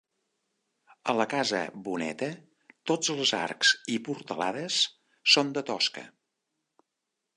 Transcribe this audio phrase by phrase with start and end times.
[1.11, 2.29] A la casa Boneta
[2.91, 4.81] tots els arcs i portalades
[5.35, 6.07] són de tosca.